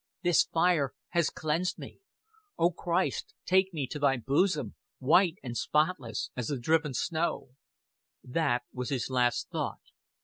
"This 0.23 0.45
fire 0.45 0.95
has 1.09 1.29
cleansed 1.29 1.77
me. 1.77 1.99
O 2.57 2.71
Christ, 2.71 3.35
take 3.45 3.71
me 3.71 3.85
to 3.85 3.99
Thy 3.99 4.17
bosom, 4.17 4.73
white 4.97 5.35
and 5.43 5.55
spotless 5.55 6.31
as 6.35 6.47
the 6.47 6.57
driven 6.57 6.95
snow." 6.95 7.49
That 8.23 8.63
was 8.73 8.89
his 8.89 9.11
last 9.11 9.51
thought. 9.51 9.77